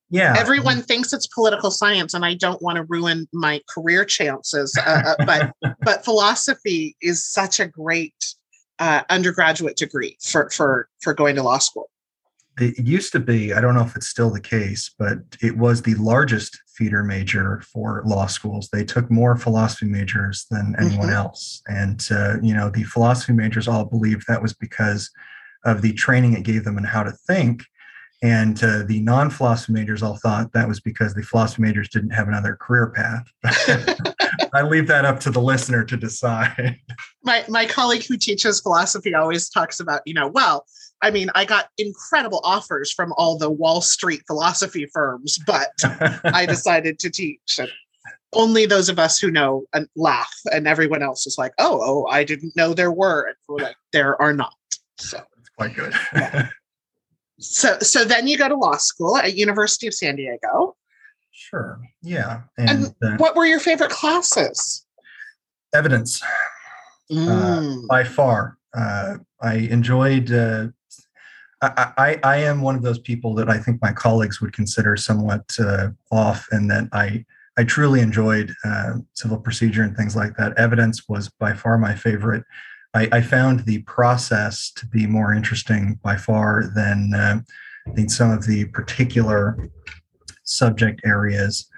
[0.09, 4.77] yeah everyone thinks it's political science and i don't want to ruin my career chances
[4.87, 8.15] uh, uh but but philosophy is such a great
[8.83, 11.89] uh, undergraduate degree for for for going to law school.
[12.59, 15.83] It used to be, I don't know if it's still the case, but it was
[15.83, 18.69] the largest feeder major for law schools.
[18.71, 21.17] They took more philosophy majors than anyone mm-hmm.
[21.17, 21.63] else.
[21.67, 25.11] And, uh, you know, the philosophy majors all believed that was because
[25.65, 27.65] of the training it gave them and how to think.
[28.23, 32.11] And uh, the non philosophy majors all thought that was because the philosophy majors didn't
[32.11, 33.27] have another career path.
[34.55, 36.79] I leave that up to the listener to decide.
[37.25, 40.67] My, my colleague who teaches philosophy always talks about, you know, well,
[41.03, 45.71] I mean, I got incredible offers from all the Wall Street philosophy firms, but
[46.25, 47.59] I decided to teach.
[47.59, 47.69] And
[48.33, 52.07] only those of us who know and laugh, and everyone else is like, "Oh, oh,
[52.11, 54.55] I didn't know there were." And we're like, "There are not."
[54.99, 55.93] So it's quite good.
[56.15, 56.49] yeah.
[57.43, 60.77] So, so then you go to law school at University of San Diego.
[61.33, 61.81] Sure.
[62.01, 62.43] Yeah.
[62.57, 64.87] And, and uh, what were your favorite classes?
[65.75, 66.23] Evidence.
[67.11, 67.85] Uh, mm.
[67.85, 70.69] Uh, by far, uh, I enjoyed uh,
[71.63, 75.57] I, I, am one of those people that I think my colleagues would consider somewhat
[75.61, 77.25] uh, off, and that I
[77.57, 80.59] I truly enjoyed uh, civil procedure and things like that.
[80.59, 82.45] Evidence was by far my favorite.
[82.95, 87.41] I, I found the process to be more interesting by far than uh,
[87.95, 89.71] than some of the particular
[90.45, 91.69] subject areas.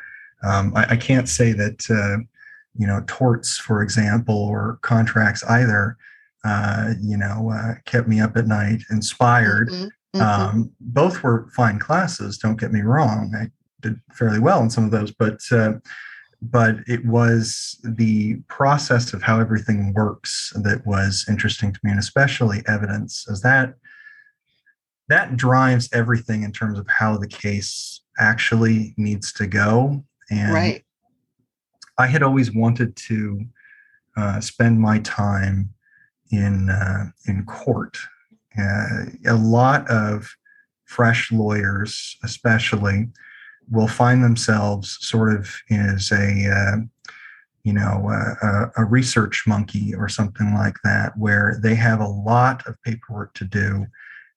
[0.43, 2.25] Um, I, I, can't say that uh,
[2.77, 5.97] you know torts, for example, or contracts either
[6.45, 9.71] uh, you know, uh, kept me up at night, inspired.
[9.71, 10.19] Mm-hmm.
[10.19, 10.21] Mm-hmm.
[10.21, 12.39] Um, both were fine classes.
[12.39, 13.35] Don't get me wrong.
[13.37, 15.75] I did fairly well in some of those, but uh,
[16.41, 21.99] but it was the process of how everything works that was interesting to me, and
[21.99, 23.75] especially evidence, as that
[25.09, 30.05] that drives everything in terms of how the case actually needs to go.
[30.31, 30.85] And right.
[31.99, 33.45] I had always wanted to
[34.17, 35.74] uh, spend my time
[36.37, 37.99] in uh, in court.
[38.59, 40.31] Uh, a lot of
[40.85, 43.09] fresh lawyers, especially,
[43.71, 46.77] will find themselves sort of as a uh,
[47.65, 48.11] you know
[48.43, 53.35] a, a, research monkey or something like that, where they have a lot of paperwork
[53.35, 53.87] to do.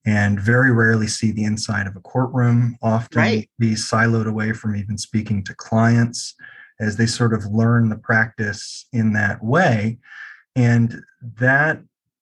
[0.06, 3.50] And very rarely see the inside of a courtroom, often right.
[3.60, 6.34] be siloed away from even speaking to clients
[6.80, 9.98] as they sort of learn the practice in that way.
[10.58, 11.04] And
[11.40, 11.80] that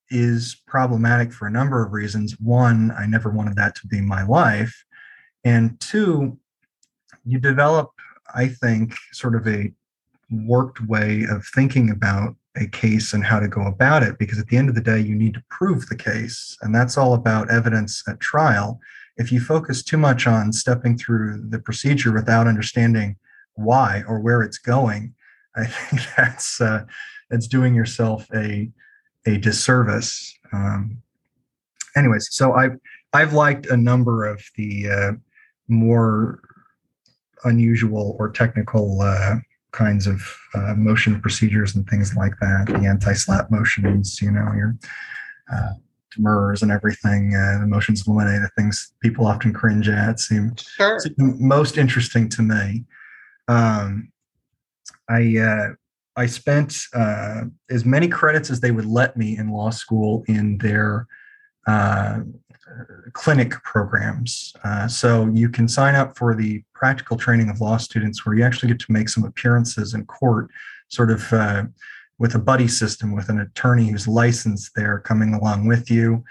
[0.10, 2.38] is problematic for a number of reasons.
[2.40, 4.84] One, I never wanted that to be my life.
[5.46, 6.38] And two,
[7.24, 7.92] you develop,
[8.36, 9.72] I think, sort of a
[10.30, 14.48] worked way of thinking about a case and how to go about it because at
[14.48, 17.52] the end of the day you need to prove the case and that's all about
[17.52, 18.80] evidence at trial
[19.18, 23.18] if you focus too much on stepping through the procedure without understanding
[23.56, 25.14] why or where it's going
[25.56, 26.84] i think that's uh,
[27.30, 28.72] that's doing yourself a
[29.26, 30.38] a disservice.
[30.54, 31.02] Um,
[31.96, 32.78] anyways, so I've
[33.14, 35.12] I've liked a number of the uh,
[35.68, 36.42] more
[37.44, 39.36] unusual or technical uh,
[39.72, 40.22] kinds of
[40.54, 42.66] uh, motion procedures and things like that.
[42.68, 44.76] The anti-SLAPP motions, you know, your
[45.54, 45.74] uh,
[46.14, 50.56] demurs and everything, uh, the motions in limine, the things people often cringe at seem,
[50.58, 51.00] sure.
[51.00, 52.86] seem most interesting to me.
[53.48, 54.12] Um,
[55.10, 55.74] I uh,
[56.16, 60.58] I spent uh, as many credits as they would let me in law school in
[60.60, 61.08] their
[61.68, 62.20] uh,
[63.14, 64.54] clinic programs.
[64.64, 68.44] Uh, so you can sign up for the practical training of law students where you
[68.44, 70.50] actually get to make some appearances in court,
[70.90, 71.64] sort of uh,
[72.18, 76.24] with a buddy system with an attorney who's licensed there coming along with you.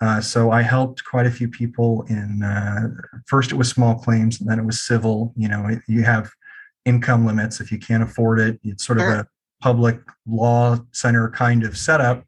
[0.00, 2.88] Uh, so I helped quite a few people in uh,
[3.26, 5.32] first it was small claims and then it was civil.
[5.36, 6.30] You know, you have
[6.88, 8.58] income limits if you can't afford it.
[8.64, 9.12] It's sort sure.
[9.12, 9.28] of a
[9.60, 12.24] public law center kind of setup.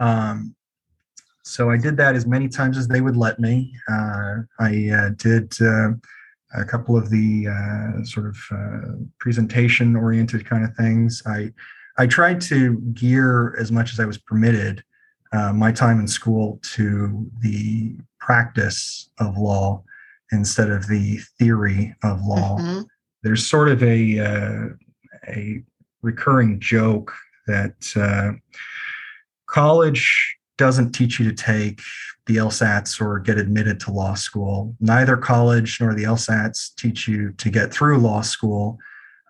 [0.00, 0.54] Um,
[1.44, 3.72] so I did that as many times as they would let me.
[3.88, 5.90] Uh, I uh, did uh,
[6.56, 11.22] a couple of the uh, sort of uh, presentation oriented kind of things.
[11.26, 11.52] I
[11.98, 14.82] I tried to gear as much as I was permitted
[15.32, 19.82] uh, my time in school to the practice of law
[20.32, 22.58] instead of the theory of law.
[22.58, 22.82] Mm-hmm.
[23.22, 24.74] There's sort of a
[25.28, 25.62] a
[26.02, 27.12] recurring joke
[27.46, 28.32] that uh,
[29.46, 31.80] college doesn't teach you to take
[32.26, 34.74] the LSATs or get admitted to law school.
[34.80, 38.78] Neither college nor the LSATs teach you to get through law school.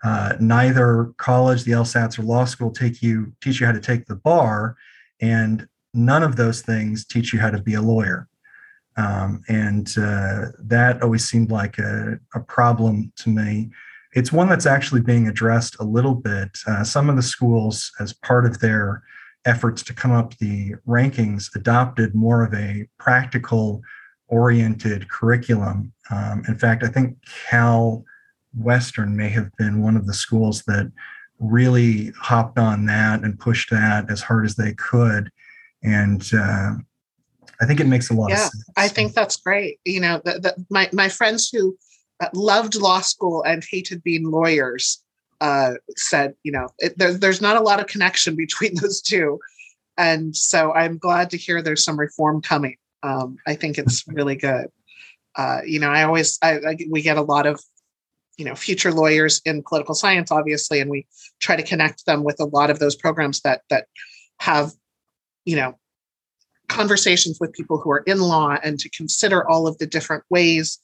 [0.04, 4.06] Uh, neither college, the LSATs, or law school take you teach you how to take
[4.06, 4.76] the bar,
[5.20, 8.28] and none of those things teach you how to be a lawyer.
[8.96, 13.70] Um, and uh, that always seemed like a, a problem to me
[14.16, 16.58] it's one that's actually being addressed a little bit.
[16.66, 19.02] Uh, some of the schools, as part of their
[19.44, 23.82] efforts to come up the rankings adopted more of a practical
[24.28, 25.92] oriented curriculum.
[26.10, 28.04] Um, in fact, I think Cal
[28.58, 30.90] Western may have been one of the schools that
[31.38, 35.30] really hopped on that and pushed that as hard as they could.
[35.82, 36.72] And uh,
[37.60, 38.64] I think it makes a lot yeah, of sense.
[38.76, 39.80] I think that's great.
[39.84, 41.76] You know, the, the, my, my friends who
[42.20, 45.02] uh, loved law school and hated being lawyers
[45.40, 49.38] uh, said, you know, it, there, there's not a lot of connection between those two.
[49.98, 52.76] And so I'm glad to hear there's some reform coming.
[53.02, 54.68] Um, I think it's really good.
[55.36, 57.60] Uh, you know, I always, I, I, we get a lot of,
[58.38, 61.06] you know, future lawyers in political science, obviously, and we
[61.40, 63.86] try to connect them with a lot of those programs that that
[64.40, 64.72] have,
[65.46, 65.78] you know,
[66.68, 70.78] conversations with people who are in law and to consider all of the different ways,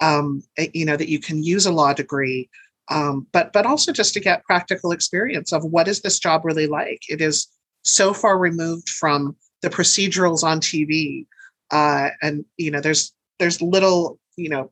[0.00, 2.48] um, eh, you know, that you can use a law degree.
[2.90, 6.66] Um, but but also just to get practical experience of what is this job really
[6.66, 7.00] like?
[7.08, 7.48] It is
[7.82, 11.26] so far removed from the procedurals on tv
[11.70, 14.70] uh, and you know there's there's little you know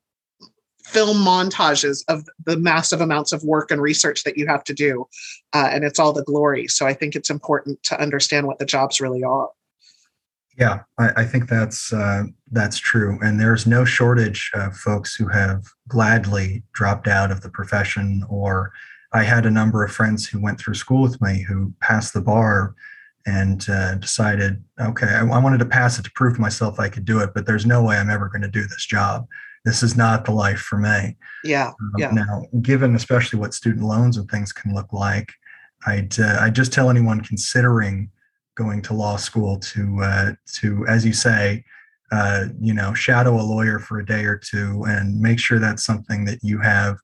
[0.85, 5.07] film montages of the massive amounts of work and research that you have to do
[5.53, 6.66] uh, and it's all the glory.
[6.68, 9.48] So i think it's important to understand what the jobs really are
[10.59, 15.29] yeah, I, I think that's uh, that's true, and there's no shortage of folks who
[15.29, 18.25] have gladly dropped out of the profession.
[18.29, 18.73] Or
[19.12, 22.21] I had a number of friends who went through school with me who passed the
[22.21, 22.75] bar
[23.25, 26.88] and uh, decided, okay, I, I wanted to pass it to prove to myself I
[26.88, 29.27] could do it, but there's no way I'm ever going to do this job.
[29.65, 31.17] This is not the life for me.
[31.45, 31.69] Yeah.
[31.69, 32.11] Um, yeah.
[32.11, 35.33] Now, given especially what student loans and things can look like,
[35.87, 38.11] I'd uh, I just tell anyone considering
[38.55, 41.65] going to law school to uh, to as you say
[42.11, 45.85] uh, you know shadow a lawyer for a day or two and make sure that's
[45.85, 46.99] something that you have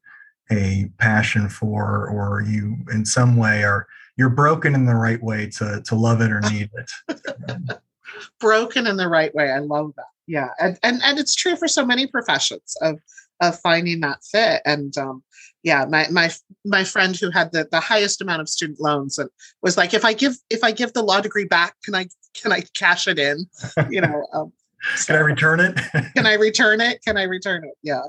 [0.51, 5.47] a passion for or you in some way are you're broken in the right way
[5.47, 7.81] to to love it or need it.
[8.41, 9.51] Broken in the right way.
[9.51, 10.07] I love that.
[10.27, 10.49] Yeah.
[10.59, 13.01] And and, and it's true for so many professions of
[13.41, 14.61] of finding that fit.
[14.65, 15.23] And um
[15.63, 16.31] yeah my my
[16.65, 19.29] my friend who had the, the highest amount of student loans and
[19.63, 22.53] was like if i give if i give the law degree back can i can
[22.53, 23.47] i cash it in?
[23.91, 24.53] You know um,
[24.97, 25.79] so, can i return it?
[26.15, 27.03] Can i return it?
[27.05, 27.75] Can i return it?
[27.83, 28.03] Yeah.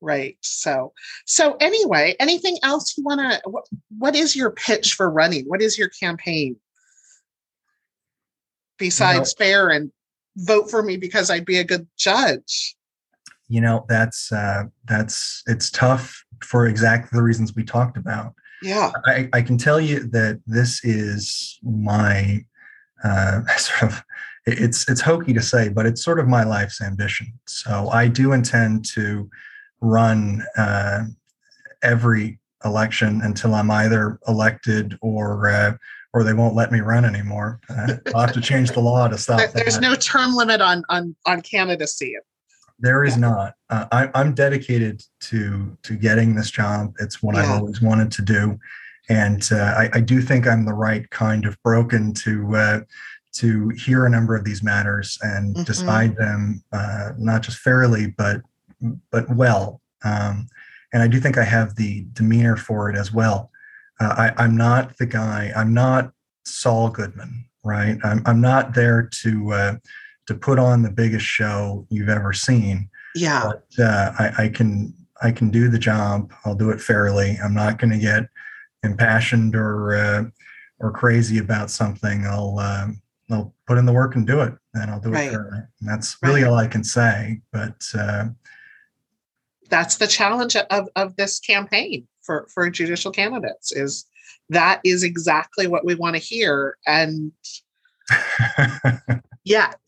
[0.00, 0.92] Right so
[1.26, 3.64] so anyway anything else you want to what,
[3.98, 5.44] what is your pitch for running?
[5.46, 6.56] What is your campaign?
[8.78, 9.92] Besides you know, fair and
[10.36, 12.74] vote for me because i'd be a good judge.
[13.48, 18.34] You know that's uh that's it's tough for exactly the reasons we talked about.
[18.62, 18.92] Yeah.
[19.06, 22.44] I, I can tell you that this is my
[23.04, 24.04] uh, sort of
[24.44, 27.32] it's it's hokey to say, but it's sort of my life's ambition.
[27.46, 29.30] So I do intend to
[29.80, 31.04] run uh,
[31.82, 35.76] every election until I'm either elected or uh,
[36.12, 37.60] or they won't let me run anymore.
[37.68, 39.50] Uh, I'll have to change the law to stop.
[39.54, 39.80] There's that.
[39.80, 42.16] no term limit on on on candidacy.
[42.78, 43.54] There is not.
[43.70, 46.94] Uh, I, I'm dedicated to to getting this job.
[46.98, 47.42] It's what yeah.
[47.42, 48.58] I've always wanted to do,
[49.08, 52.80] and uh, I, I, do think I'm the right kind of broken to uh,
[53.34, 55.64] to hear a number of these matters and mm-hmm.
[55.64, 58.42] decide them uh, not just fairly but
[59.10, 59.80] but well.
[60.04, 60.48] Um,
[60.92, 63.50] and I do think I have the demeanor for it as well.
[64.00, 65.52] Uh, I, I'm not the guy.
[65.56, 66.12] I'm not
[66.44, 67.98] Saul Goodman, right?
[68.04, 69.76] I'm I'm not there to uh,
[70.26, 72.88] to put on the biggest show you've ever seen.
[73.14, 73.52] Yeah.
[73.52, 76.32] But uh, I, I can I can do the job.
[76.44, 77.38] I'll do it fairly.
[77.42, 78.28] I'm not going to get
[78.82, 80.24] impassioned or uh,
[80.80, 82.26] or crazy about something.
[82.26, 82.88] I'll uh,
[83.30, 85.28] I'll put in the work and do it, and I'll do right.
[85.28, 85.58] it fairly.
[85.80, 86.48] And that's really right.
[86.48, 87.40] all I can say.
[87.52, 88.28] But uh,
[89.68, 94.06] that's the challenge of of this campaign for for judicial candidates is
[94.48, 97.32] that is exactly what we want to hear and
[99.44, 99.80] yet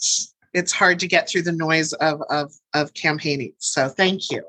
[0.53, 3.53] it's hard to get through the noise of, of, of campaigning.
[3.59, 4.43] So thank you.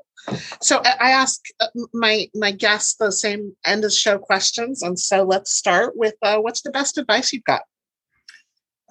[0.60, 5.22] So I ask uh, my my guests the same end of show questions, and so
[5.22, 7.62] let's start with uh, what's the best advice you've got?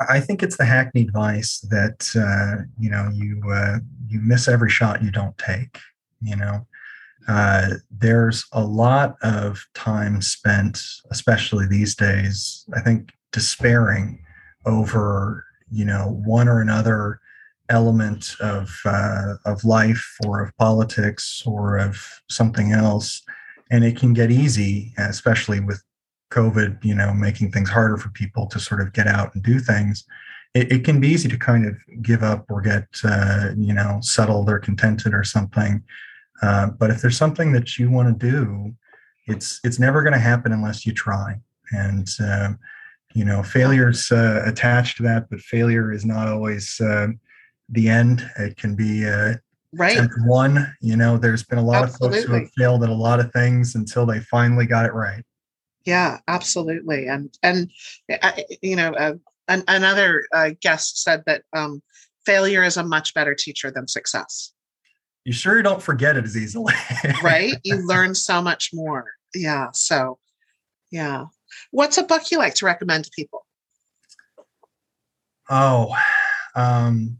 [0.09, 4.69] I think it's the hackney advice that uh, you know you uh, you miss every
[4.69, 5.77] shot you don't take.
[6.21, 6.67] You know,
[7.27, 12.65] uh, there's a lot of time spent, especially these days.
[12.73, 14.23] I think despairing
[14.65, 15.45] over
[15.75, 17.19] you know one or another
[17.69, 23.21] element of uh, of life or of politics or of something else.
[23.71, 25.81] And it can get easy especially with
[26.31, 29.59] covid you know making things harder for people to sort of get out and do
[29.59, 30.05] things.
[30.53, 33.99] It, it can be easy to kind of give up or get uh, you know
[34.01, 35.83] settled or contented or something.
[36.41, 38.75] Uh, but if there's something that you want to do
[39.27, 41.35] it's it's never going to happen unless you try.
[41.71, 42.53] And uh,
[43.15, 47.07] You know, failure's uh, attached to that, but failure is not always uh,
[47.69, 48.29] the end.
[48.37, 49.35] It can be uh,
[49.71, 50.75] right one.
[50.81, 52.19] You know, there's been a lot absolutely.
[52.19, 54.93] of folks who have failed at a lot of things until they finally got it
[54.93, 55.23] right.
[55.85, 57.07] Yeah, absolutely.
[57.07, 57.71] And and
[58.61, 59.13] you know, uh,
[59.47, 61.81] an, another uh, guest said that um,
[62.25, 64.51] failure is a much better teacher than success.
[65.23, 66.73] You sure you don't forget it as easily,
[67.23, 67.53] right?
[67.63, 69.05] You learn so much more.
[69.33, 69.69] Yeah.
[69.73, 70.19] So,
[70.91, 71.25] yeah.
[71.71, 73.45] What's a book you like to recommend to people?
[75.49, 75.95] Oh,
[76.55, 77.17] um,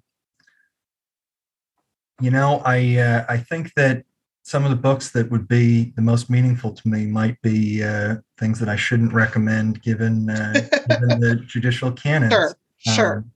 [2.21, 4.03] you know, I uh, I think that
[4.43, 8.15] some of the books that would be the most meaningful to me might be uh,
[8.37, 10.53] things that I shouldn't recommend given, uh,
[10.89, 12.29] given the judicial canon.
[12.29, 13.17] Sure, sure.
[13.17, 13.31] Um,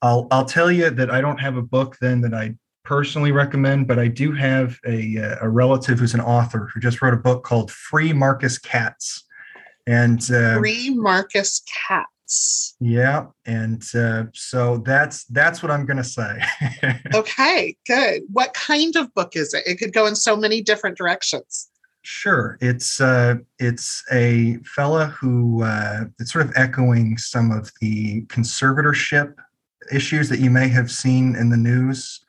[0.00, 2.54] I'll I'll tell you that I don't have a book then that I
[2.84, 7.02] personally recommend, but I do have a uh, a relative who's an author who just
[7.02, 9.24] wrote a book called Free Marcus Katz,
[9.88, 12.76] and uh, Free Marcus Katz.
[12.78, 16.38] Yeah, and uh, so that's that's what I'm going to say.
[17.14, 18.22] okay, good.
[18.30, 19.64] What kind of book is it?
[19.66, 21.68] It could go in so many different directions.
[22.02, 28.22] Sure, it's uh, it's a fella who uh, it's sort of echoing some of the
[28.26, 29.34] conservatorship
[29.90, 32.20] issues that you may have seen in the news.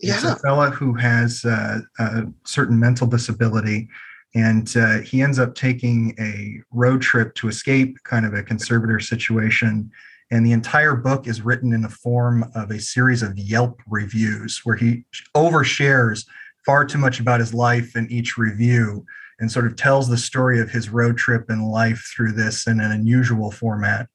[0.00, 0.14] Yeah.
[0.14, 3.88] It's a fella who has uh, a certain mental disability
[4.34, 8.98] and uh, he ends up taking a road trip to escape kind of a conservator
[8.98, 9.90] situation.
[10.30, 14.60] And the entire book is written in the form of a series of yelp reviews
[14.64, 15.04] where he
[15.36, 16.26] overshares
[16.66, 19.04] far too much about his life in each review
[19.38, 22.80] and sort of tells the story of his road trip and life through this in
[22.80, 24.08] an unusual format.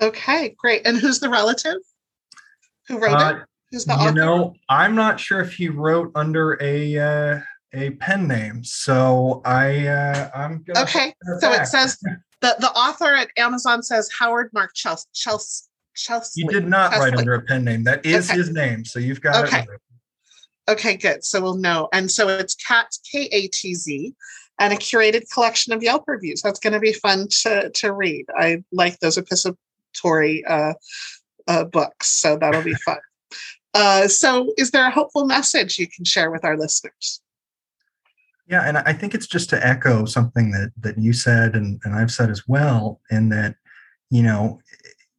[0.00, 0.86] Okay great.
[0.86, 1.76] And who's the relative?
[2.88, 3.46] Who wrote uh, it?
[3.70, 4.12] Who's the you author?
[4.12, 7.40] know i'm not sure if he wrote under a uh,
[7.72, 8.64] a pen name.
[8.64, 11.14] So I uh, I'm gonna okay.
[11.40, 11.62] So back.
[11.62, 11.98] it says
[12.40, 15.06] the the author at Amazon says Howard Mark Chelsea.
[15.14, 15.66] Chelsea.
[15.96, 16.42] Chelsea.
[16.42, 17.84] He did not write under a pen name.
[17.84, 18.38] That is okay.
[18.38, 18.84] his name.
[18.84, 19.62] So you've got okay.
[19.62, 19.68] it.
[19.68, 19.78] Right.
[20.68, 21.24] Okay, good.
[21.24, 21.88] So we'll know.
[21.92, 24.14] And so it's Katz K A T Z
[24.60, 26.42] and a curated collection of Yelp reviews.
[26.42, 28.26] That's going to be fun to to read.
[28.36, 30.74] I like those epistolary uh,
[31.48, 32.98] uh, books, so that'll be fun.
[33.74, 37.20] Uh, so, is there a hopeful message you can share with our listeners?
[38.50, 41.94] Yeah, and I think it's just to echo something that that you said and, and
[41.94, 43.54] I've said as well, in that,
[44.10, 44.58] you know,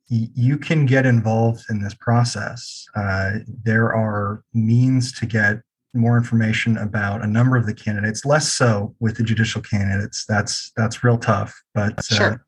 [0.10, 2.86] you can get involved in this process.
[2.94, 5.62] Uh, there are means to get
[5.94, 10.26] more information about a number of the candidates, less so with the judicial candidates.
[10.28, 11.58] That's that's real tough.
[11.74, 12.46] But uh, sure.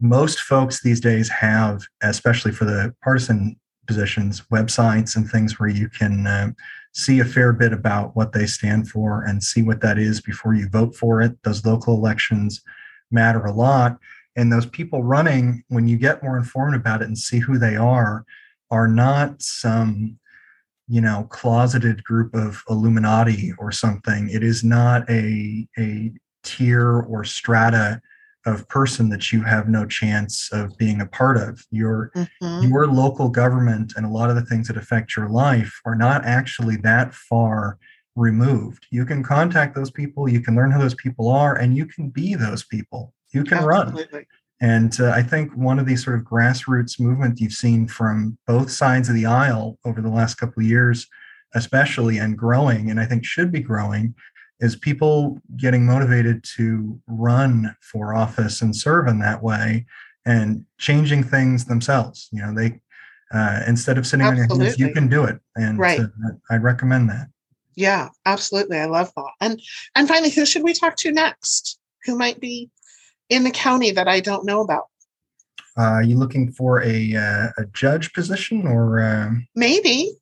[0.00, 3.56] most folks these days have, especially for the partisan
[3.86, 6.50] positions, websites and things where you can uh,
[6.92, 10.54] see a fair bit about what they stand for and see what that is before
[10.54, 11.42] you vote for it.
[11.42, 12.62] Those local elections
[13.10, 13.98] matter a lot.
[14.36, 17.76] And those people running, when you get more informed about it and see who they
[17.76, 18.24] are,
[18.70, 20.18] are not some,
[20.88, 24.28] you know, closeted group of Illuminati or something.
[24.30, 26.12] It is not a, a
[26.42, 28.00] tier or strata
[28.46, 31.62] of person that you have no chance of being a part of.
[31.70, 32.68] Your mm-hmm.
[32.68, 36.24] your local government and a lot of the things that affect your life are not
[36.24, 37.78] actually that far
[38.14, 38.86] removed.
[38.90, 42.08] You can contact those people, you can learn who those people are, and you can
[42.08, 43.12] be those people.
[43.32, 44.06] You can Absolutely.
[44.12, 44.26] run.
[44.60, 48.70] And uh, I think one of these sort of grassroots movement you've seen from both
[48.70, 51.06] sides of the aisle over the last couple of years,
[51.54, 54.14] especially and growing, and I think should be growing,
[54.60, 59.86] is people getting motivated to run for office and serve in that way
[60.24, 62.80] and changing things themselves you know they
[63.32, 64.54] uh, instead of sitting absolutely.
[64.54, 65.38] on your hands you can do it.
[65.56, 66.00] And right.
[66.00, 67.28] uh, i'd recommend that.
[67.74, 69.30] Yeah absolutely i love that.
[69.40, 69.60] And
[69.94, 71.78] and finally who should we talk to next?
[72.04, 72.70] Who might be
[73.28, 74.84] in the county that i don't know about?
[75.78, 80.16] Uh, are you looking for a, uh, a judge position or um, maybe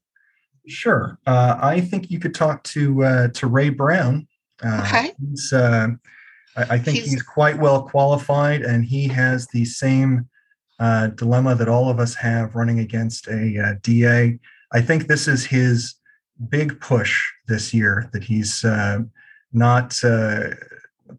[0.67, 1.19] Sure.
[1.27, 4.27] Uh, I think you could talk to uh, to Ray Brown.
[4.65, 5.13] Uh, okay.
[5.21, 5.89] He's, uh,
[6.57, 10.29] I, I, think he's, he's, quite well qualified, and he has the same
[10.79, 14.39] uh, dilemma that all of us have running against a uh, DA.
[14.73, 15.95] I think this is his
[16.49, 18.65] big push this year that he's
[19.53, 20.01] not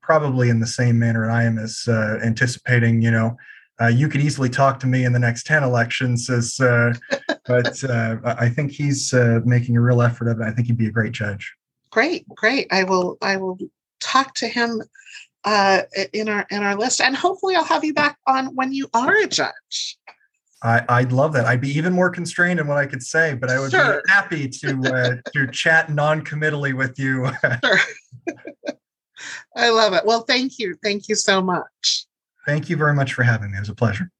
[0.02, 3.02] probably in the same manner I am as anticipating.
[3.02, 3.38] You know,
[3.82, 6.94] uh, you could easily talk to me in the next 10 elections as uh,
[7.46, 10.78] but uh, i think he's uh, making a real effort of it i think he'd
[10.78, 11.54] be a great judge
[11.92, 13.58] great great i will i will
[14.00, 14.82] talk to him
[15.44, 15.82] uh,
[16.14, 19.18] in our in our list and hopefully i'll have you back on when you are
[19.18, 19.98] a judge
[20.64, 21.46] I, would love that.
[21.46, 24.02] I'd be even more constrained in what I could say, but I would sure.
[24.04, 27.30] be happy to uh, to chat non-committally with you.
[27.64, 27.80] sure.
[29.56, 30.06] I love it.
[30.06, 30.76] Well, thank you.
[30.84, 32.08] Thank you so much.
[32.46, 33.58] Thank you very much for having me.
[33.58, 34.12] It was a pleasure.